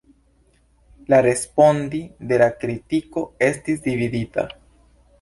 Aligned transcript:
La 1.13 1.19
respondi 1.25 2.01
de 2.33 2.41
la 2.45 2.49
kritiko 2.65 3.27
estis 3.53 3.89
dividita. 3.89 4.53